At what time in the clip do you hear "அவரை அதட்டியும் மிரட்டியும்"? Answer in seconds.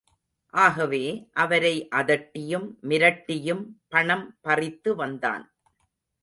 1.33-3.63